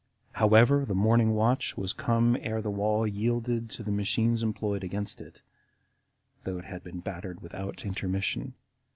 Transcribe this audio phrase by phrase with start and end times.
[0.31, 5.21] However, the morning watch was come ere the wall yielded to the machines employed against
[5.21, 5.43] it,
[6.43, 8.55] though it had been battered without intermission.